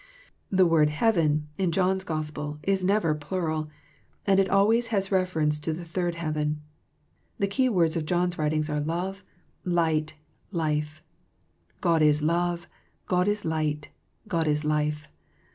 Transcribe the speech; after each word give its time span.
The 0.49 0.65
word" 0.65 0.89
heaven" 1.05 1.47
in 1.59 1.71
John's 1.71 2.03
Gospel 2.03 2.57
is 2.63 2.83
never 2.83 3.13
plural, 3.13 3.69
and 4.25 4.39
it 4.39 4.49
always 4.49 4.87
has 4.87 5.11
reference 5.11 5.59
to 5.59 5.73
the 5.73 5.85
third 5.85 6.15
heaven. 6.15 6.59
The 7.37 7.45
key 7.45 7.69
words 7.69 7.95
of 7.95 8.07
John's 8.07 8.35
writings 8.35 8.67
are 8.67 8.79
love, 8.79 9.23
light, 9.63 10.15
76 10.51 10.51
THE 10.51 10.57
PEACTICE 10.57 10.57
OF 10.57 10.57
PEAYEE 10.63 10.65
life." 10.65 11.03
God 11.81 12.01
is 12.01 12.23
love,"" 12.23 12.67
God 13.13 13.27
is 13.27 13.45
light,"" 13.45 13.89
God 14.33 14.47
is 14.47 14.65
life." 14.65 15.07